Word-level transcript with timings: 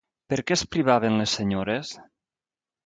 Per 0.33 0.39
què 0.47 0.55
es 0.57 0.63
privaven 0.77 1.21
les 1.21 1.37
senyores? 1.41 1.95